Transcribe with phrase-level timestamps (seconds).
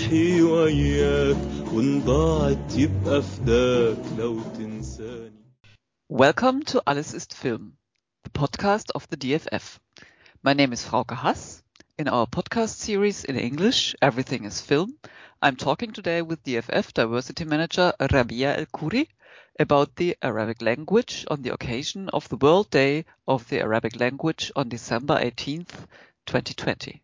[0.00, 1.36] روحي وياك
[3.22, 5.40] فداك لو تنساني
[6.08, 7.76] Welcome to Alles ist Film,
[8.24, 9.78] the podcast of the DFF.
[10.42, 11.62] My name is Frauke Haas.
[11.98, 14.96] In our podcast series in English, Everything is Film,
[15.42, 19.06] I'm talking today with DFF Diversity Manager Rabih El Khoury
[19.58, 24.50] about the Arabic language on the occasion of the World Day of the Arabic Language
[24.56, 25.86] on December 18th,
[26.24, 27.02] 2020.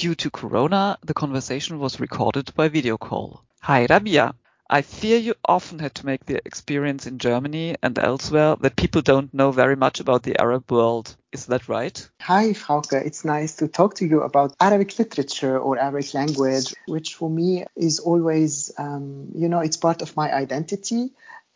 [0.00, 3.44] Due to Corona, the conversation was recorded by video call.
[3.60, 4.32] Hi Rabih.
[4.70, 9.02] I fear you often had to make the experience in Germany and elsewhere that people
[9.02, 11.14] don't know very much about the Arab world.
[11.32, 12.08] Is that right?
[12.22, 12.94] Hi, Frauke.
[12.94, 17.66] It's nice to talk to you about Arabic literature or Arabic language, which for me
[17.76, 21.10] is always, um, you know, it's part of my identity.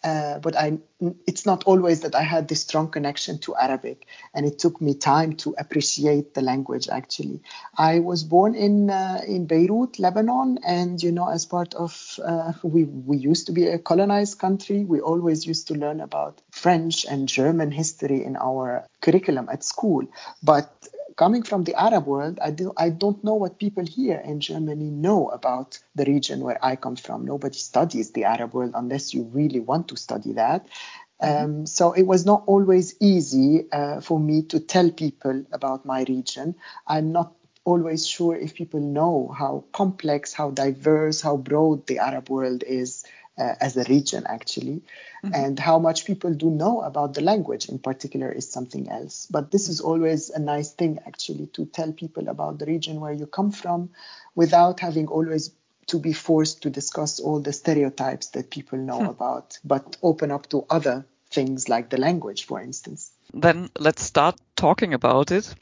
[0.05, 0.79] Uh, but I,
[1.27, 4.95] it's not always that I had this strong connection to Arabic, and it took me
[4.95, 6.89] time to appreciate the language.
[6.91, 7.41] Actually,
[7.79, 12.53] I was born in uh, in Beirut, Lebanon, and you know, as part of uh,
[12.63, 14.85] we we used to be a colonized country.
[14.85, 20.07] We always used to learn about French and German history in our curriculum at school,
[20.43, 20.84] but
[21.17, 24.91] coming from the Arab world, I, do, I don't know what people here in Germany
[24.91, 27.25] know about the region where I come from.
[27.25, 30.67] Nobody studies the Arab world unless you really want to study that.
[31.21, 36.05] Um, so it was not always easy uh, for me to tell people about my
[36.07, 36.55] region.
[36.87, 37.33] I'm not
[37.65, 43.05] always sure if people know how complex, how diverse, how broad the Arab world is
[43.39, 44.83] uh, as a region actually
[45.25, 45.35] mm-hmm.
[45.35, 49.51] and how much people do know about the language in particular is something else but
[49.51, 53.27] this is always a nice thing actually to tell people about the region where you
[53.27, 53.91] come from
[54.35, 55.51] without having always
[55.87, 59.07] to be forced to discuss all the stereotypes that people know hmm.
[59.07, 64.37] about but open up to other things like the language for instance then let's start
[64.57, 65.55] talking about it.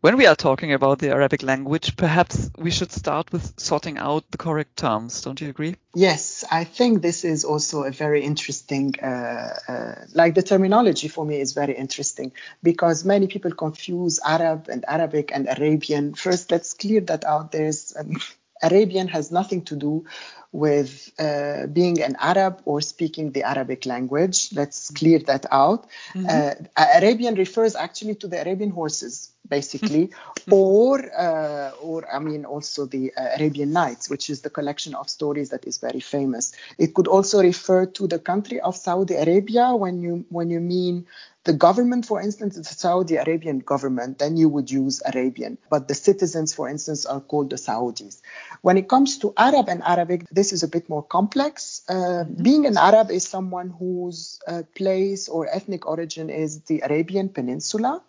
[0.00, 4.30] When we are talking about the Arabic language, perhaps we should start with sorting out
[4.30, 5.22] the correct terms.
[5.22, 5.76] Don't you agree?
[5.94, 11.24] Yes, I think this is also a very interesting, uh, uh, like the terminology for
[11.24, 12.32] me is very interesting
[12.62, 16.14] because many people confuse Arab and Arabic and Arabian.
[16.14, 17.50] First, let's clear that out.
[17.50, 18.16] There's um,
[18.62, 20.04] Arabian has nothing to do
[20.52, 24.52] with uh, being an Arab or speaking the Arabic language.
[24.52, 25.86] Let's clear that out.
[26.14, 26.26] Mm-hmm.
[26.28, 30.10] Uh, Arabian refers actually to the Arabian horses, basically,
[30.50, 35.08] or uh, or I mean also the uh, Arabian Nights, which is the collection of
[35.08, 36.52] stories that is very famous.
[36.78, 41.06] It could also refer to the country of Saudi Arabia when you when you mean
[41.46, 45.58] the government, for instance, the Saudi Arabian government, then you would use Arabian.
[45.70, 48.20] But the citizens, for instance, are called the Saudis.
[48.62, 51.82] When it comes to Arab and Arabic, this is a bit more complex.
[51.88, 52.42] Uh, mm-hmm.
[52.42, 58.02] Being an Arab is someone whose uh, place or ethnic origin is the Arabian Peninsula.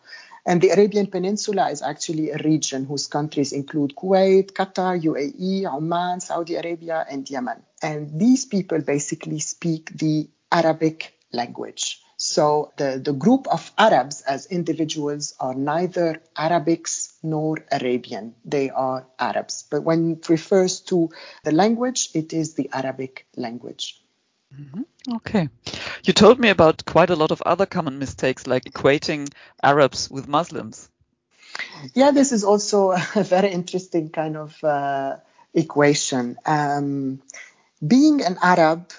[0.48, 6.22] And the Arabian Peninsula is actually a region whose countries include Kuwait, Qatar, UAE, Oman,
[6.22, 7.62] Saudi Arabia, and Yemen.
[7.84, 12.02] And these people basically speak the Arabic language.
[12.16, 18.34] So the, the group of Arabs as individuals are neither Arabics nor Arabian.
[18.46, 19.66] They are Arabs.
[19.70, 21.10] But when it refers to
[21.44, 24.02] the language, it is the Arabic language.
[24.58, 25.16] Mm-hmm.
[25.16, 25.50] Okay.
[26.04, 29.30] You told me about quite a lot of other common mistakes, like equating
[29.62, 30.90] Arabs with Muslims.
[31.94, 35.18] Yeah, this is also a very interesting kind of uh,
[35.54, 36.38] equation.
[36.46, 37.22] Um,
[37.86, 38.92] being an Arab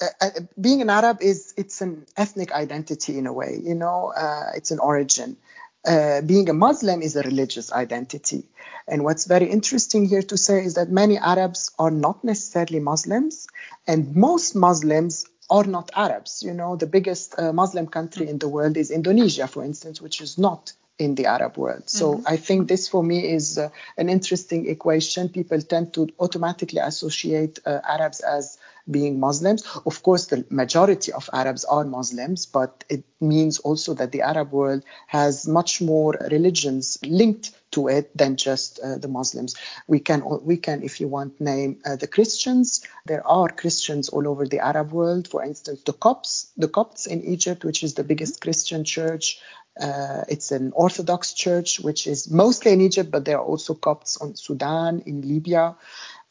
[0.00, 4.12] uh, uh, being an Arab is it's an ethnic identity in a way, you know,
[4.16, 5.36] uh, it's an origin.
[5.84, 8.44] Uh, being a Muslim is a religious identity.
[8.86, 13.48] And what's very interesting here to say is that many Arabs are not necessarily Muslims,
[13.86, 16.42] and most Muslims are not Arabs.
[16.42, 20.20] You know, the biggest uh, Muslim country in the world is Indonesia, for instance, which
[20.20, 21.88] is not in the Arab world.
[21.88, 22.26] So mm-hmm.
[22.26, 25.28] I think this for me is uh, an interesting equation.
[25.28, 28.58] People tend to automatically associate uh, Arabs as
[28.90, 29.64] being Muslims.
[29.86, 34.52] Of course, the majority of Arabs are Muslims, but it means also that the Arab
[34.52, 39.54] world has much more religions linked to it than just uh, the Muslims.
[39.86, 42.82] We can, we can, if you want, name uh, the Christians.
[43.06, 45.28] There are Christians all over the Arab world.
[45.28, 49.40] For instance, the Copts, the Copts in Egypt, which is the biggest Christian church.
[49.78, 54.16] Uh, it's an Orthodox church, which is mostly in Egypt, but there are also Copts
[54.16, 55.76] on Sudan, in Libya.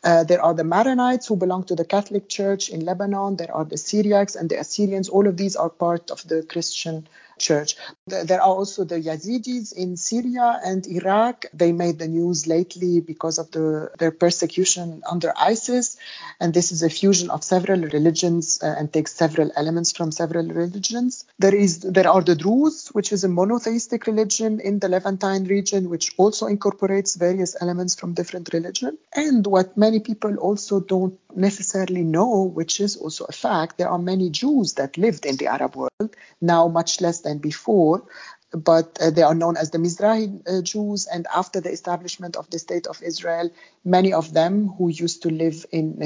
[0.04, 3.36] Uh, there are the Maronites who belong to the Catholic Church in Lebanon.
[3.36, 5.10] There are the Syriacs and the Assyrians.
[5.10, 7.08] All of these are part of the Christian
[7.40, 7.76] church.
[8.08, 11.46] There are also the Yazidis in Syria and Iraq.
[11.54, 15.98] They made the news lately because of the, their persecution under ISIS.
[16.40, 20.48] And this is a fusion of several religions uh, and takes several elements from several
[20.48, 21.26] religions.
[21.40, 25.90] There is there are the Druze, which is a monotheistic religion in the Levantine region,
[25.90, 28.98] which also incorporates various elements from different religions.
[29.14, 34.00] And what many people also don't necessarily know, which is also a fact, there are
[34.00, 38.04] many Jews that lived in the Arab world, now much less than before,
[38.52, 41.06] but uh, they are known as the Mizrahi uh, Jews.
[41.06, 43.52] And after the establishment of the State of Israel,
[43.84, 46.02] many of them who used to live in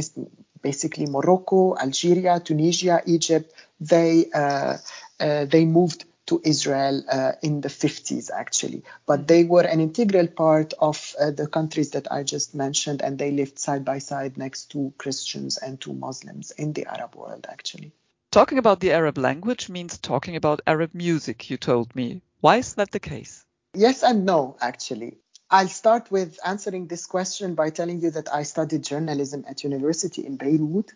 [0.62, 4.78] basically Morocco, Algeria, Tunisia, Egypt, they uh,
[5.20, 8.84] uh they moved to Israel uh, in the 50s, actually.
[9.06, 13.18] But they were an integral part of uh, the countries that I just mentioned, and
[13.18, 17.48] they lived side by side next to Christians and to Muslims in the Arab world,
[17.50, 17.92] actually.
[18.31, 22.22] Talking about the Arab language means talking about Arab music, you told me.
[22.39, 23.45] Why is that the case?
[23.74, 25.18] Yes and no, actually.
[25.50, 30.25] I'll start with answering this question by telling you that I studied journalism at university
[30.25, 30.94] in Beirut.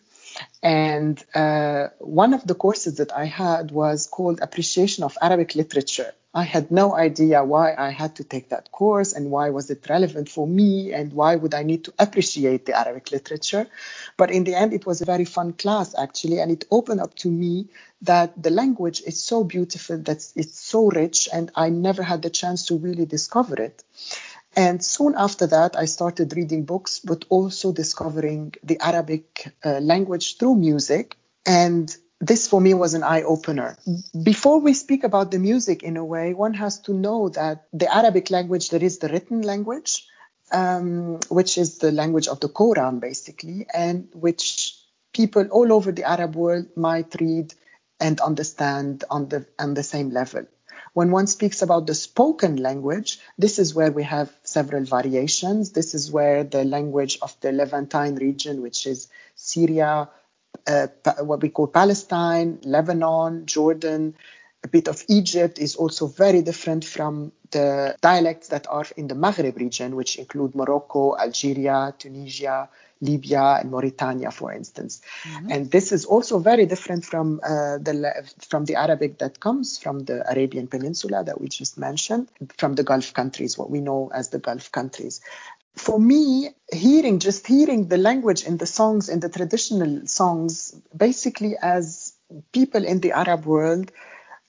[0.62, 6.14] And uh, one of the courses that I had was called Appreciation of Arabic Literature.
[6.36, 9.88] I had no idea why I had to take that course and why was it
[9.88, 13.66] relevant for me and why would I need to appreciate the Arabic literature.
[14.18, 17.14] But in the end, it was a very fun class actually, and it opened up
[17.24, 17.68] to me
[18.02, 22.28] that the language is so beautiful, that it's so rich, and I never had the
[22.28, 23.82] chance to really discover it.
[24.54, 30.36] And soon after that, I started reading books, but also discovering the Arabic uh, language
[30.36, 31.16] through music.
[31.46, 33.76] And this for me was an eye opener.
[34.22, 37.94] Before we speak about the music in a way, one has to know that the
[37.94, 40.06] Arabic language, there is the written language,
[40.50, 44.78] um, which is the language of the Quran, basically, and which
[45.12, 47.52] people all over the Arab world might read
[48.00, 50.46] and understand on the on the same level.
[50.92, 55.72] When one speaks about the spoken language, this is where we have several variations.
[55.72, 60.08] This is where the language of the Levantine region, which is Syria,
[60.66, 60.86] uh,
[61.20, 64.14] what we call Palestine, Lebanon, Jordan,
[64.64, 69.14] a bit of Egypt is also very different from the dialects that are in the
[69.14, 72.68] Maghreb region, which include Morocco, Algeria, Tunisia,
[73.00, 75.02] Libya and Mauritania, for instance.
[75.24, 75.52] Mm-hmm.
[75.52, 80.00] And this is also very different from uh, the from the Arabic that comes from
[80.00, 84.30] the Arabian Peninsula that we just mentioned, from the Gulf countries, what we know as
[84.30, 85.20] the Gulf countries.
[85.76, 91.56] For me, hearing just hearing the language in the songs, in the traditional songs, basically
[91.60, 92.14] as
[92.52, 93.92] people in the Arab world,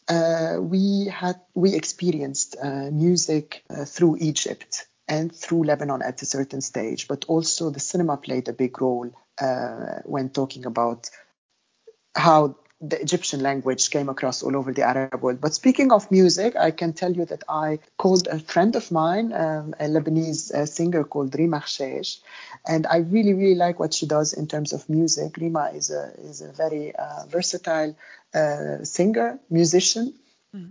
[0.08, 6.26] uh, we had we experienced uh, music uh, through Egypt and through Lebanon at a
[6.26, 9.10] certain stage, but also the cinema played a big role
[9.42, 11.10] uh, when talking about
[12.16, 15.42] how the Egyptian language came across all over the Arab world.
[15.42, 19.34] But speaking of music, I can tell you that I called a friend of mine,
[19.34, 22.20] um, a Lebanese uh, singer called Rima Khcheich,
[22.68, 25.38] and I really, really like what she does in terms of music.
[25.38, 27.96] Rima is a is a very uh, versatile
[28.34, 30.14] uh, singer, musician,
[30.56, 30.70] mm.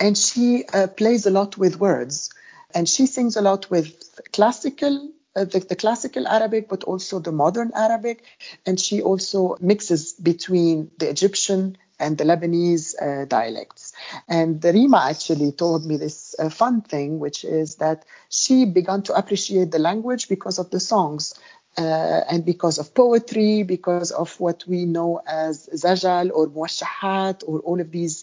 [0.00, 2.30] and she uh, plays a lot with words
[2.74, 7.32] and she sings a lot with classical uh, the, the, classical Arabic, but also the
[7.32, 8.24] modern Arabic.
[8.66, 13.92] And she also mixes between the Egyptian and the Lebanese uh, dialects.
[14.28, 19.02] And the Rima actually told me this uh, fun thing, which is that she began
[19.02, 21.34] to appreciate the language because of the songs.
[21.76, 27.58] Uh, and because of poetry, because of what we know as zajal or muwashahat or
[27.60, 28.22] all of these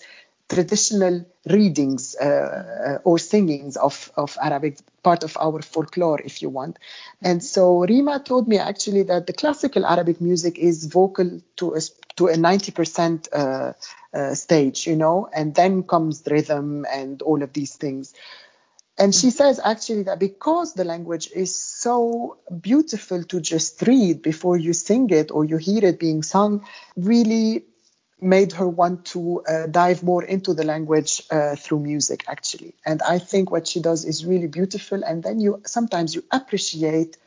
[0.51, 6.49] traditional readings uh, uh, or singings of, of Arabic, part of our folklore, if you
[6.49, 6.77] want.
[7.21, 11.79] And so Rima told me actually that the classical Arabic music is vocal to a,
[12.17, 13.73] to a 90% uh,
[14.13, 18.13] uh, stage, you know, and then comes rhythm and all of these things.
[18.97, 24.57] And she says actually that because the language is so beautiful to just read before
[24.57, 26.65] you sing it or you hear it being sung,
[26.97, 27.63] really
[28.21, 32.75] made her want to uh, dive more into the language uh, through music actually.
[32.85, 35.03] And i think what she does is really beautiful.
[35.03, 37.17] And then you sometimes you appreciate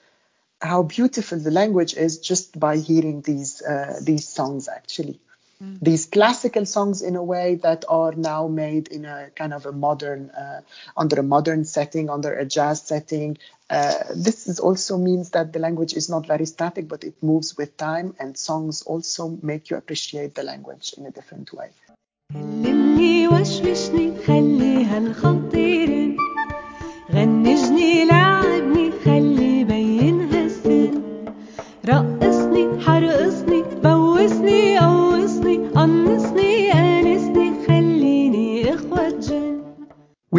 [0.61, 5.21] how beautiful the language is just by hearing these uh, these songs actually
[5.65, 5.79] mm.
[5.81, 9.73] these classical songs in a way that are now made in a kind of a
[9.73, 10.61] modern uh,
[10.97, 13.39] under a modern setting under a jazz setting
[13.71, 17.57] uh, this is also means that the language is not very static but it moves
[17.57, 21.71] with time and songs also make you appreciate the language in a different way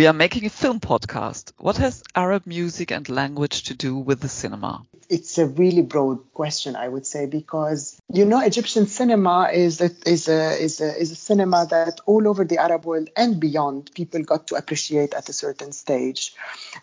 [0.05, 1.51] We are making a film podcast.
[1.57, 4.83] What has Arab music and language to do with the cinema?
[5.09, 9.89] It's a really broad question, I would say, because you know Egyptian cinema is a,
[10.05, 13.91] is a is a is a cinema that all over the Arab world and beyond
[13.95, 16.35] people got to appreciate at a certain stage.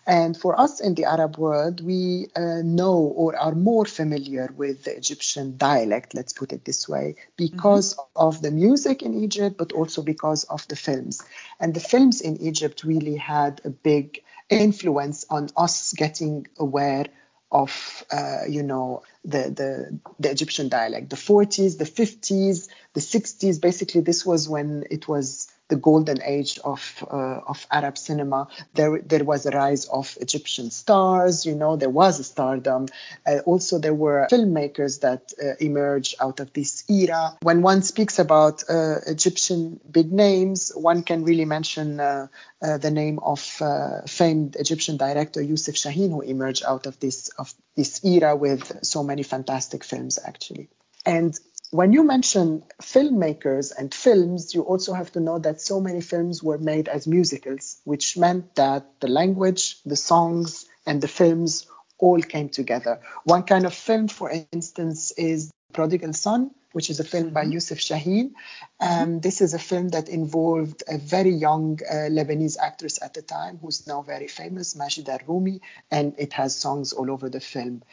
[0.05, 4.83] And for us in the Arab world, we uh, know or are more familiar with
[4.83, 8.27] the Egyptian dialect, let's put it this way, because mm-hmm.
[8.27, 11.21] of the music in Egypt, but also because of the films.
[11.59, 17.05] And the films in Egypt really had a big influence on us getting aware
[17.51, 21.11] of uh, you know the, the the Egyptian dialect.
[21.11, 23.61] The 40s, the 50s, the 60s.
[23.61, 28.47] Basically, this was when it was the golden age of uh, of Arab cinema.
[28.73, 31.45] There there was a rise of Egyptian stars.
[31.45, 32.87] You know, there was a stardom.
[33.25, 37.37] Uh, also, there were filmmakers that uh, emerged out of this era.
[37.41, 42.27] When one speaks about uh, Egyptian big names, one can really mention uh,
[42.61, 43.39] uh, the name of
[44.07, 49.03] famed Egyptian director Youssef Chahine, who emerged out of this of this era with so
[49.03, 50.69] many fantastic films, actually.
[51.05, 51.37] And
[51.73, 56.43] when you mention filmmakers and films, you also have to know that so many films
[56.43, 61.65] were made as musicals, which meant that the language, the songs, and the films
[61.97, 62.99] all came together.
[63.23, 67.53] One kind of film, for instance, is Prodigal Son, which is a film by mm-hmm.
[67.53, 68.33] Youssef Chahine.
[68.79, 73.21] Um, this is a film that involved a very young uh, Lebanese actress at the
[73.21, 77.83] time, who's now very famous, Majida Rumi, and it has songs all over the film.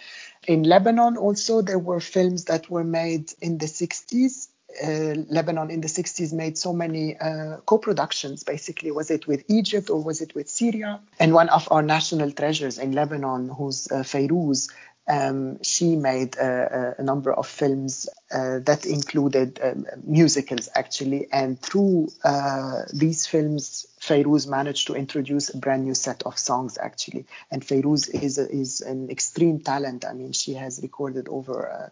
[0.49, 4.49] In Lebanon, also, there were films that were made in the 60s.
[4.83, 9.91] Uh, Lebanon in the 60s made so many uh, co-productions basically was it with Egypt
[9.91, 14.05] or was it with Syria and one of our national treasures in Lebanon who's uh,
[14.05, 14.71] Fayrouz
[15.11, 21.61] um, she made a, a, number of films uh, that included um, musicals actually and
[21.61, 27.27] through uh, these films Fayrouz managed to introduce a brand new set of songs actually.
[27.51, 30.05] And Fayrouz is is an extreme talent.
[30.05, 31.89] I mean, she has recorded over uh,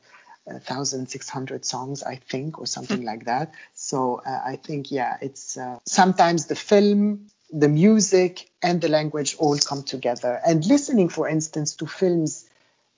[0.53, 3.53] 1,600 songs, I think, or something like that.
[3.75, 9.37] So uh, I think, yeah, it's uh, sometimes the film, the music, and the language
[9.39, 10.41] all come together.
[10.47, 12.48] And listening, for instance, to films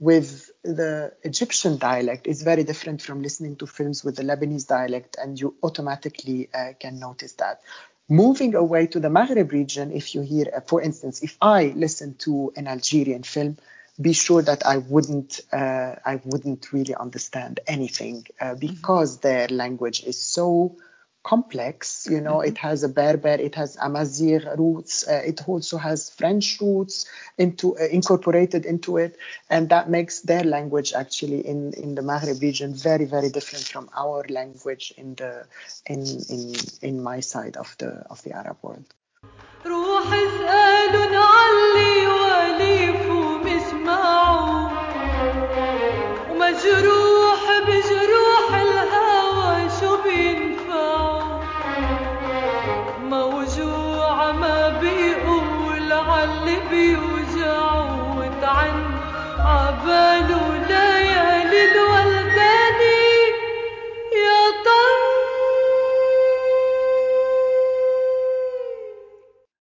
[0.01, 5.17] with the Egyptian dialect is very different from listening to films with the Lebanese dialect,
[5.23, 7.61] and you automatically uh, can notice that.
[8.09, 12.15] Moving away to the Maghreb region, if you hear, uh, for instance, if I listen
[12.21, 13.59] to an Algerian film,
[14.01, 19.29] be sure that I wouldn't, uh, I wouldn't really understand anything uh, because mm-hmm.
[19.29, 20.77] their language is so
[21.23, 22.07] complex.
[22.11, 22.49] You know, mm-hmm.
[22.49, 27.07] it has a Berber, it has Amazigh roots, uh, it also has French roots
[27.39, 32.41] into uh, incorporated into it, and that makes their language actually in in the Maghreb
[32.41, 35.47] region very very different from our language in the
[35.87, 38.87] in in in my side of the of the Arab world.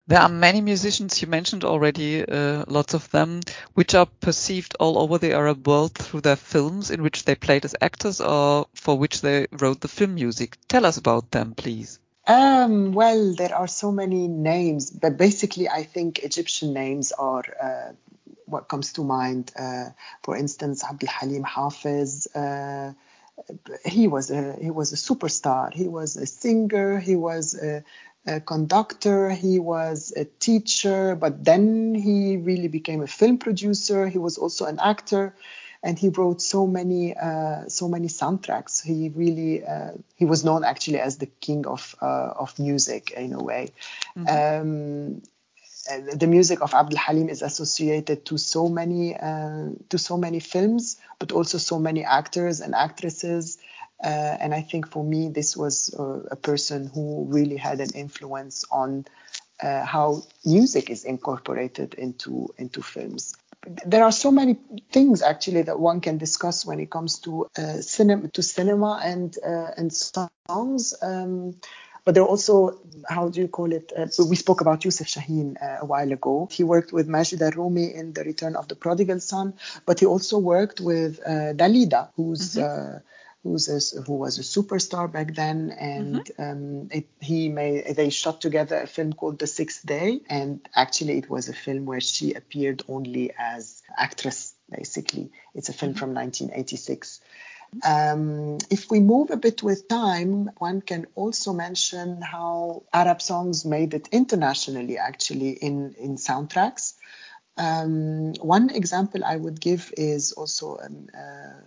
[0.08, 3.40] There are many musicians, you mentioned already uh, lots of them,
[3.74, 7.66] which are perceived all over the Arab world through their films in which they played
[7.66, 10.56] as actors or for which they wrote the film music.
[10.66, 11.98] Tell us about them, please.
[12.26, 17.92] Um, well, there are so many names, but basically, I think Egyptian names are uh,
[18.46, 19.52] what comes to mind.
[19.58, 19.90] Uh,
[20.22, 22.26] for instance, Abdul Halim Hafiz.
[22.34, 22.94] Uh,
[23.84, 25.72] he was a he was a superstar.
[25.72, 26.98] He was a singer.
[26.98, 27.84] He was a,
[28.28, 34.06] a conductor, he was a teacher, but then he really became a film producer.
[34.06, 35.34] He was also an actor,
[35.82, 38.84] and he wrote so many uh, so many soundtracks.
[38.84, 43.32] He really uh, he was known actually as the king of uh, of music in
[43.32, 43.70] a way.
[44.16, 44.28] Mm-hmm.
[44.28, 45.22] Um,
[46.14, 51.00] the music of Abdul Halim is associated to so many uh, to so many films,
[51.18, 53.58] but also so many actors and actresses.
[54.02, 57.90] Uh, and I think for me, this was uh, a person who really had an
[57.94, 59.06] influence on
[59.62, 63.34] uh, how music is incorporated into into films.
[63.84, 64.56] There are so many
[64.92, 69.36] things actually that one can discuss when it comes to uh, cinema, to cinema and
[69.44, 70.94] uh, and songs.
[71.02, 71.56] Um,
[72.04, 73.92] but there are also, how do you call it?
[73.94, 76.48] Uh, we spoke about Youssef Chahine uh, a while ago.
[76.50, 79.52] He worked with Majid Rumi in The Return of the Prodigal Son,
[79.84, 82.98] but he also worked with uh, Dalida, who's mm-hmm
[83.42, 86.42] who's a, who was a superstar back then, and mm-hmm.
[86.42, 91.18] um, it, he made they shot together a film called The Sixth Day, and actually
[91.18, 94.54] it was a film where she appeared only as actress.
[94.70, 95.98] Basically, it's a film mm-hmm.
[95.98, 97.20] from 1986.
[97.84, 103.64] Um, if we move a bit with time, one can also mention how Arab songs
[103.64, 106.94] made it internationally, actually, in, in soundtracks.
[107.56, 111.60] Um, one example I would give is also um, uh,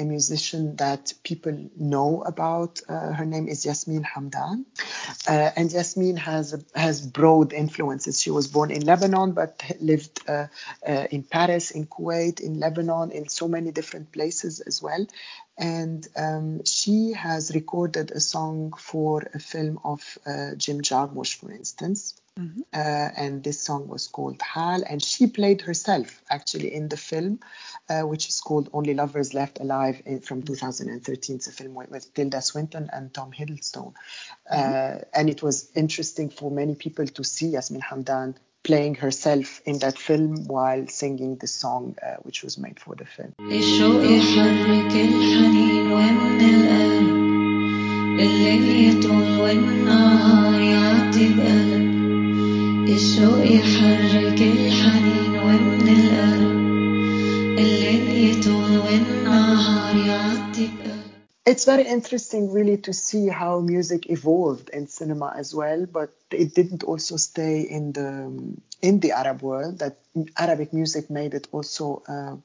[0.00, 2.80] a musician that people know about.
[2.88, 4.64] Uh, her name is Yasmin Hamdan,
[5.28, 8.20] uh, and Yasmin has has broad influences.
[8.22, 10.46] She was born in Lebanon, but lived uh,
[10.86, 15.06] uh, in Paris, in Kuwait, in Lebanon, in so many different places as well.
[15.58, 21.52] And um, she has recorded a song for a film of uh, Jim Jarmusch, for
[21.52, 22.14] instance.
[22.40, 22.60] Mm-hmm.
[22.72, 27.40] Uh, and this song was called Hal, and she played herself actually in the film,
[27.88, 31.36] uh, which is called Only Lovers Left Alive in, from 2013.
[31.36, 33.92] It's a film with, with Tilda Swinton and Tom Hiddleston.
[34.50, 35.02] Uh, mm-hmm.
[35.12, 39.98] and it was interesting for many people to see Yasmin Hamdan playing herself in that
[39.98, 43.34] film while singing the song uh, which was made for the film.
[52.95, 56.65] الشوق يحرك الحنين ومن القلب
[57.59, 60.69] الليل يطول والنهار يعدي
[61.47, 66.55] It's very interesting, really, to see how music evolved in cinema as well, but it
[66.55, 68.09] didn't also stay in the
[68.81, 69.77] in the Arab world.
[69.79, 69.95] That
[70.37, 72.37] Arabic music made it also uh,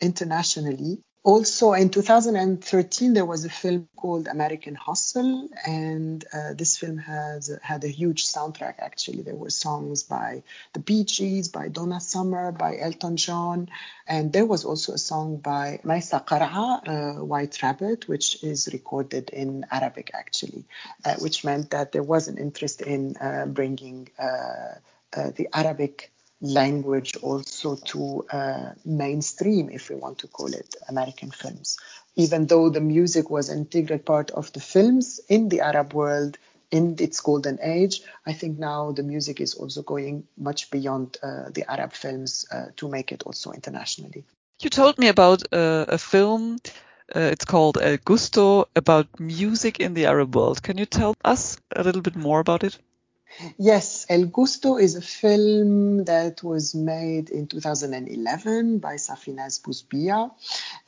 [0.00, 6.99] internationally also in 2013 there was a film called american hustle and uh, this film
[6.99, 9.23] has had a huge soundtrack actually.
[9.23, 13.69] There were songs by the bee gees by donna summer by elton john
[14.07, 19.31] and there was also a song by Mayssa Karaa uh, white rabbit which is recorded
[19.31, 20.65] in arabic actually
[21.03, 24.75] uh, which meant that there was an interest in uh, bringing uh,
[25.17, 31.31] uh, the arabic language also to uh, mainstream, if we want to call it, American
[31.31, 31.77] films.
[32.15, 36.37] Even though the music was an integral part of the films in the Arab world
[36.71, 41.49] in its golden age, I think now the music is also going much beyond uh,
[41.51, 44.23] the Arab films uh, to make it also internationally.
[44.61, 46.57] You told me about uh, a film.
[47.15, 50.63] Uh, it's called El Gusto about music in the Arab world.
[50.63, 52.79] Can you tell us a little bit more about it?
[53.57, 60.31] Yes, El Gusto is a film that was made in 2011 by Safinez Bousbia,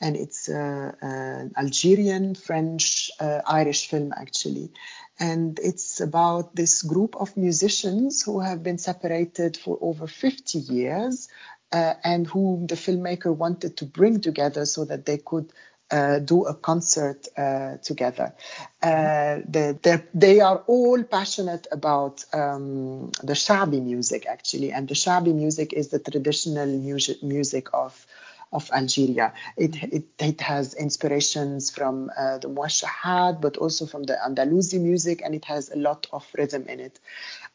[0.00, 4.72] and it's an Algerian, French, uh, Irish film actually.
[5.20, 11.28] And it's about this group of musicians who have been separated for over 50 years
[11.72, 15.52] uh, and whom the filmmaker wanted to bring together so that they could
[15.90, 18.34] uh, do a concert uh, together.
[18.82, 25.34] Uh, the, they are all passionate about um, the Shabi music, actually, and the Shabi
[25.34, 28.06] music is the traditional music, music of
[28.50, 29.34] of Algeria.
[29.58, 35.20] It, it, it has inspirations from uh, the Muashahat, but also from the Andalusi music,
[35.22, 36.98] and it has a lot of rhythm in it.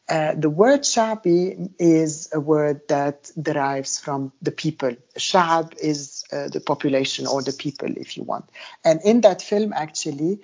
[0.08, 4.94] Uh, the word Shabi is a word that derives from the people.
[5.16, 8.50] Shab is uh, the population or the people, if you want.
[8.84, 10.40] And in that film, actually,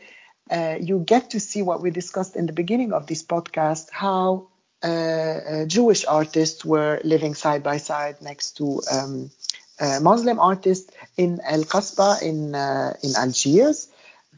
[0.50, 4.48] uh, you get to see what we discussed in the beginning of this podcast how
[4.82, 9.30] uh, uh, Jewish artists were living side by side next to um,
[10.00, 13.88] Muslim artists in El Kasbah in, in Algiers.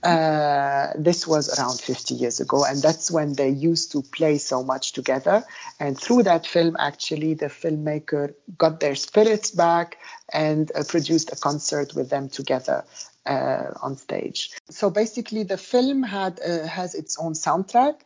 [0.03, 4.65] Uh, this was around 50 years ago, and that's when they used to play so
[4.65, 5.45] much together.
[5.79, 9.99] And through that film, actually, the filmmaker got their spirits back
[10.33, 12.85] and uh, produced a concert with them together
[13.27, 14.51] uh, on stage.
[14.71, 18.01] So basically, the film had uh, has its own soundtrack,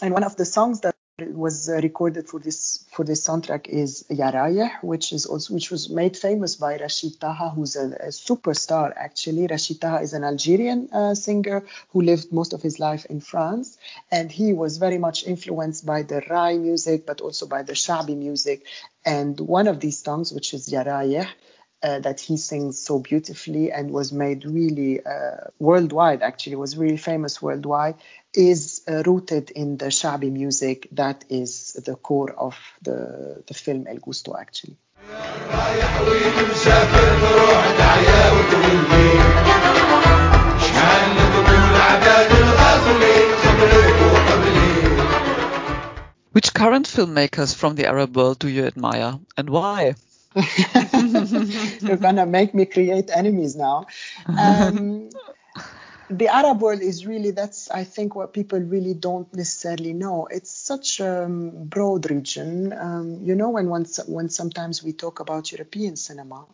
[0.00, 4.04] and one of the songs that was uh, recorded for this for this soundtrack is
[4.10, 8.08] Ya Rayeh, which is also which was made famous by Rachid Taha, who's a, a
[8.08, 9.48] superstar actually.
[9.48, 13.78] Rachid Taha is an Algerian uh, singer who lived most of his life in France,
[14.10, 18.14] and he was very much influenced by the Rai music, but also by the Shabi
[18.14, 18.66] music.
[19.06, 21.28] And one of these songs, which is Ya Rayeh,
[21.86, 26.96] uh, that he sings so beautifully and was made really uh, worldwide, actually, was really
[26.96, 27.94] famous worldwide,
[28.34, 33.86] is uh, rooted in the Shabi music that is the core of the, the film
[33.86, 34.76] El Gusto, actually.
[46.32, 49.94] Which current filmmakers from the Arab world do you admire and why?
[51.80, 53.86] You're gonna make me create enemies now.
[54.26, 55.10] Um,
[56.10, 60.26] the Arab world is really that's I think what people really don't necessarily know.
[60.30, 62.72] It's such a um, broad region.
[62.72, 66.46] Um, you know, when once when sometimes we talk about European cinema,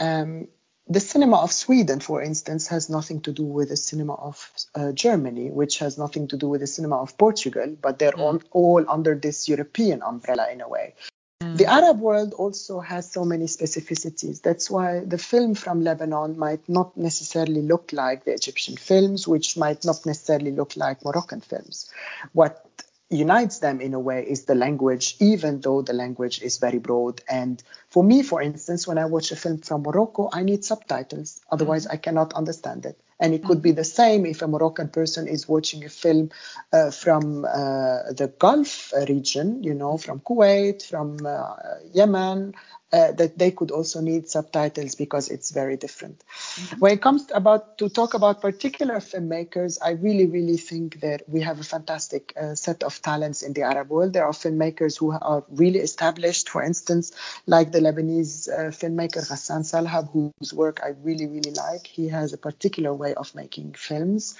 [0.00, 0.48] um,
[0.88, 4.90] the cinema of Sweden, for instance, has nothing to do with the cinema of uh,
[4.92, 8.84] Germany, which has nothing to do with the cinema of Portugal, but they're all, all
[8.88, 10.94] under this European umbrella in a way.
[11.40, 11.68] The mm.
[11.68, 14.42] Arab world also has so many specificities.
[14.42, 19.56] That's why the film from Lebanon might not necessarily look like the Egyptian films, which
[19.56, 21.90] might not necessarily look like Moroccan films.
[22.32, 22.66] What
[23.08, 27.22] unites them in a way is the language, even though the language is very broad.
[27.28, 31.40] And for me, for instance, when I watch a film from Morocco, I need subtitles.
[31.52, 31.92] Otherwise, mm.
[31.92, 32.98] I cannot understand it.
[33.20, 36.30] And it could be the same if a Moroccan person is watching a film
[36.72, 41.54] uh, from uh, the Gulf region, you know, from Kuwait, from uh,
[41.92, 42.54] Yemen,
[42.92, 46.24] uh, that they could also need subtitles because it's very different.
[46.28, 46.80] Mm-hmm.
[46.80, 51.22] When it comes to about to talk about particular filmmakers, I really, really think that
[51.28, 54.12] we have a fantastic uh, set of talents in the Arab world.
[54.12, 57.12] There are filmmakers who are really established, for instance,
[57.46, 61.86] like the Lebanese uh, filmmaker Ghassan Salhab, whose work I really, really like.
[61.86, 64.34] He has a particular way of making films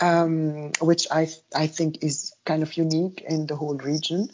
[0.00, 4.30] um, which I I think is kind of unique in the whole region.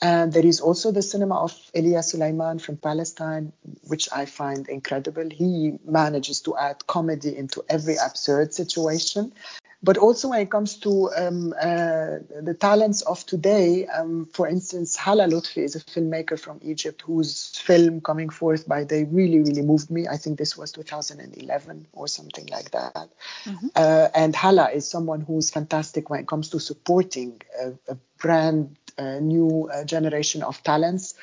[0.00, 3.52] And there is also the cinema of Elia Suleiman from Palestine,
[3.86, 5.28] which I find incredible.
[5.30, 9.32] He manages to add comedy into every absurd situation.
[9.82, 14.94] But also when it comes to um, uh, the talents of today, um, for instance,
[14.94, 19.62] Hala Lotfy is a filmmaker from Egypt whose film Coming Forth by Day really, really
[19.62, 20.06] moved me.
[20.06, 23.08] I think this was 2011 or something like that.
[23.44, 23.68] Mm-hmm.
[23.74, 28.76] Uh, and Hala is someone who's fantastic when it comes to supporting a, a brand
[28.98, 31.14] uh, new uh, generation of talents.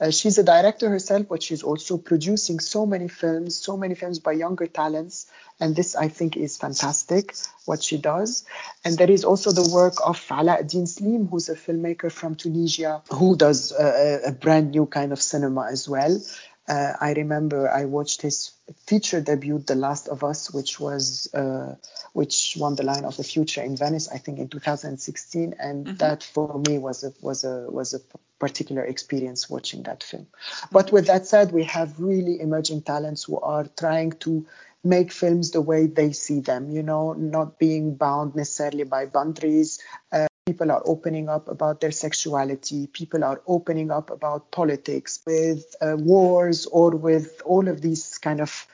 [0.00, 4.20] Uh, she's a director herself, but she's also producing so many films, so many films
[4.20, 5.26] by younger talents.
[5.60, 7.34] And this, I think, is fantastic
[7.64, 8.44] what she does.
[8.84, 13.02] And there is also the work of Ala Eddine Slim, who's a filmmaker from Tunisia,
[13.10, 16.20] who does a, a brand new kind of cinema as well.
[16.68, 18.52] Uh, I remember I watched his
[18.86, 21.76] feature debut, The Last of Us, which was uh,
[22.12, 25.96] which won the Lion of the Future in Venice, I think in 2016, and mm-hmm.
[25.96, 28.00] that for me was a was a was a
[28.38, 30.26] particular experience watching that film.
[30.70, 34.46] But with that said, we have really emerging talents who are trying to
[34.84, 39.80] make films the way they see them, you know, not being bound necessarily by boundaries.
[40.12, 42.86] Uh, people are opening up about their sexuality.
[42.86, 48.40] People are opening up about politics with uh, wars or with all of these kind
[48.40, 48.66] of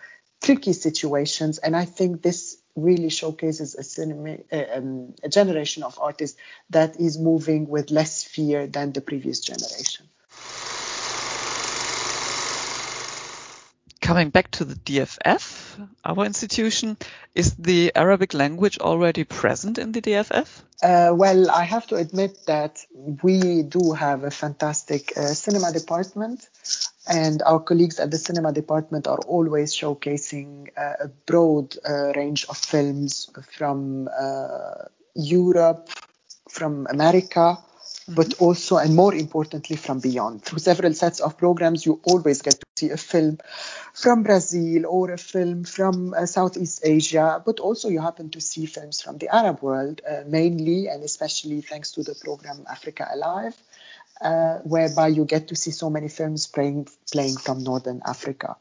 [0.43, 1.59] tricky situations.
[1.59, 4.37] And I think this really showcases a, cinema,
[4.75, 6.37] um, a generation of artists
[6.71, 10.07] that is moving with less fear than the previous generation.
[14.05, 16.99] Coming back to the DFF, our institution,
[17.35, 20.47] is the Arabic language already present in the DFF?
[20.83, 26.47] Uh, well, I have to admit that we do have a fantastic uh, cinema department,
[27.07, 32.47] and our colleagues at the cinema department are always showcasing uh, a broad uh, range
[32.49, 35.91] of films from uh, Europe,
[36.49, 37.59] from America,
[38.09, 40.43] but also and more importantly from beyond.
[40.43, 43.39] Through several sets of programs, you always get to see a film
[43.93, 48.67] from Brazil or a film from uh, Southeast Asia, but also you happen to see
[48.67, 53.57] films from the Arab world, uh, mainly and especially thanks to the program Africa Alive.
[54.21, 58.57] Uh, whereby you get to see so many films playing playing from Northern Africa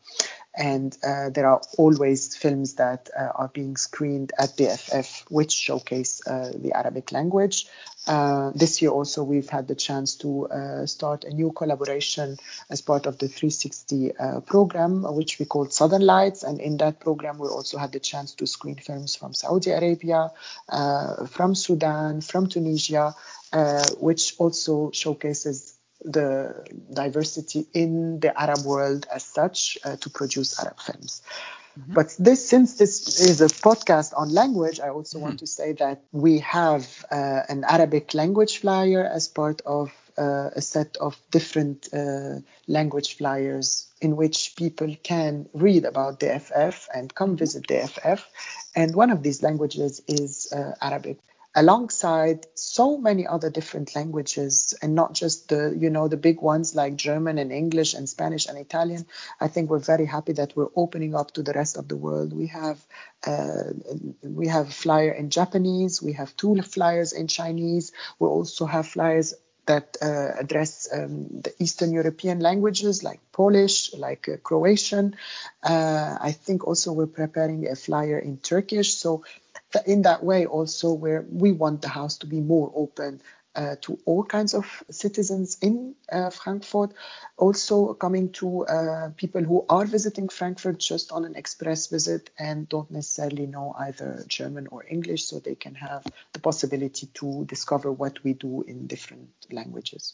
[0.55, 6.21] and uh, there are always films that uh, are being screened at DFF which showcase
[6.27, 7.67] uh, the Arabic language.
[8.05, 12.37] Uh, this year also we've had the chance to uh, start a new collaboration
[12.69, 16.99] as part of the 360 uh, program which we called Southern Lights and in that
[16.99, 20.31] program we also had the chance to screen films from Saudi Arabia,
[21.29, 23.15] from Sudan, from Tunisia,
[23.99, 25.72] which also showcases
[26.03, 31.21] the diversity in the Arab world as such uh, to produce Arab films.
[31.79, 31.93] Mm-hmm.
[31.93, 35.25] But this, since this is a podcast on language, I also mm-hmm.
[35.25, 40.51] want to say that we have uh, an Arabic language flyer as part of uh,
[40.55, 47.13] a set of different uh, language flyers in which people can read about DFF and
[47.13, 47.37] come mm-hmm.
[47.37, 48.21] visit DFF.
[48.75, 51.17] And one of these languages is uh, Arabic
[51.55, 56.73] alongside so many other different languages and not just the you know the big ones
[56.73, 59.05] like german and english and spanish and italian
[59.39, 62.33] i think we're very happy that we're opening up to the rest of the world.
[62.33, 62.79] We have
[63.27, 63.71] uh,
[64.23, 68.87] we have a flyer in japanese we have two flyers in chinese we also have
[68.87, 69.33] flyers
[69.65, 75.15] that uh, address um, the Eastern European languages like Polish, like uh, Croatian.
[75.63, 78.95] Uh, I think also we're preparing a flyer in Turkish.
[78.95, 79.23] So
[79.85, 83.21] in that way, also where we want the house to be more open
[83.55, 86.93] uh, to all kinds of citizens in uh, Frankfurt,
[87.37, 92.67] also coming to uh, people who are visiting Frankfurt just on an express visit and
[92.69, 97.91] don't necessarily know either German or English, so they can have the possibility to discover
[97.91, 100.13] what we do in different languages.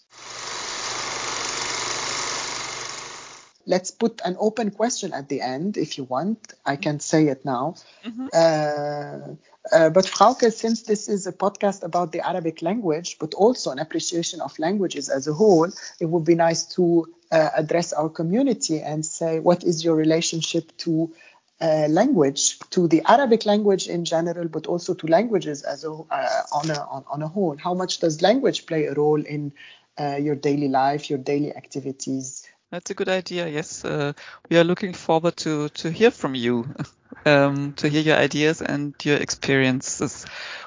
[3.66, 6.54] Let's put an open question at the end if you want.
[6.66, 7.76] I can say it now.
[8.04, 8.28] Mm-hmm.
[8.34, 9.36] Uh,
[9.72, 13.80] uh, but Frauke, since this is a podcast about the Arabic language, but also an
[13.80, 15.70] appreciation of languages as a whole,
[16.00, 20.76] it would be nice to uh, address our community and say, what is your relationship
[20.78, 21.14] to
[21.62, 26.42] uh, language, to the Arabic language in general, but also to languages as a, uh,
[26.54, 27.58] on, a, on, on, a whole?
[27.58, 29.54] How much does language play a role in
[30.00, 32.49] uh, your daily life, your daily activities?
[32.72, 33.48] That's a good idea.
[33.48, 34.14] Yes, uh,
[34.50, 36.68] we are looking forward to to hear from you,
[37.26, 40.26] um, to hear your ideas and your experiences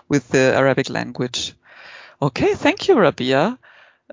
[0.09, 1.55] with the Arabic language.
[2.21, 3.57] Okay, thank you, Rabih.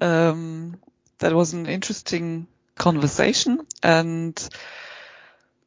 [0.01, 0.79] Um,
[1.17, 4.49] that was an interesting conversation, and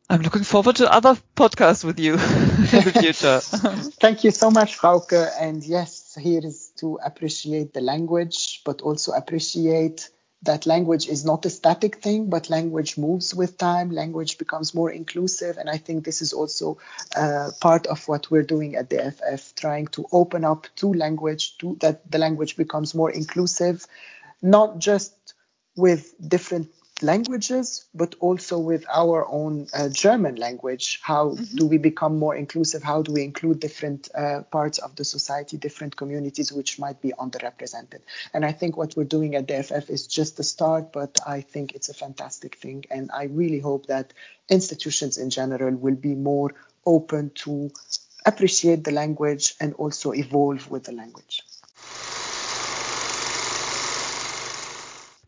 [0.08, 3.40] I'm looking forward to other podcasts with you in the future.
[4.00, 5.28] thank you so much, Frauke.
[5.40, 10.08] And yes, here is to appreciate the language, but also appreciate
[10.42, 13.90] that language is not a static thing, but language moves with time.
[13.90, 15.57] Language becomes more inclusive.
[15.57, 16.78] And I think this is also
[17.14, 21.57] uh, part of what we're doing at the FF, trying to open up to language,
[21.59, 23.87] to that the language becomes more inclusive,
[24.42, 25.14] not just
[25.76, 26.68] with different
[27.02, 31.00] languages, but also with our own uh, German language.
[31.02, 31.56] How mm-hmm.
[31.56, 32.82] do we become more inclusive?
[32.82, 37.12] How do we include different uh, parts of the society, different communities which might be
[37.18, 38.00] underrepresented?
[38.32, 41.74] And I think what we're doing at DFF is just the start, but I think
[41.74, 42.84] it's a fantastic thing.
[42.90, 44.12] And I really hope that
[44.48, 47.70] institutions in general will be more open to
[48.24, 51.42] appreciate the language and also evolve with the language.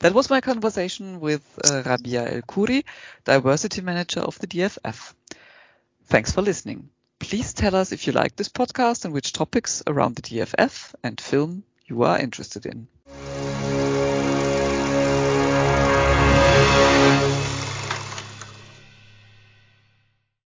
[0.05, 2.85] That was my conversation with uh, Rabih El Khoury,
[3.25, 5.15] Diversity Manager of the DFF.
[6.09, 6.91] Thanks for listening.
[7.19, 11.19] Please tell us if you like this podcast and which topics around the DFF and
[11.19, 12.87] film you are interested in.